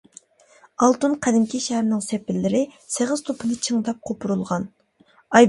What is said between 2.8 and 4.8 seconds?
سېغىز توپىنى چىڭداپ قوپۇرۇلغان.